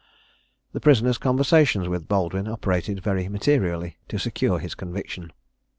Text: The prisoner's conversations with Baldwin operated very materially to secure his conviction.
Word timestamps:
The 0.73 0.79
prisoner's 0.79 1.19
conversations 1.19 1.87
with 1.87 2.07
Baldwin 2.07 2.47
operated 2.47 3.03
very 3.03 3.29
materially 3.29 3.97
to 4.07 4.17
secure 4.17 4.57
his 4.57 4.73
conviction. 4.73 5.31